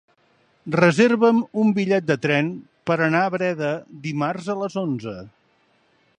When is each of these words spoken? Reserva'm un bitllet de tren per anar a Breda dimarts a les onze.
Reserva'm 0.75 1.41
un 1.63 1.69
bitllet 1.79 2.07
de 2.07 2.17
tren 2.25 2.49
per 2.91 2.99
anar 3.09 3.23
a 3.27 3.35
Breda 3.37 3.71
dimarts 4.09 4.53
a 4.57 4.61
les 4.65 4.81
onze. 4.87 5.17